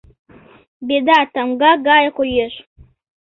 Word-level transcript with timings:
«Беда» 0.87 1.19
тамга 1.33 1.71
гае 1.87 2.09
коеш. 2.17 2.53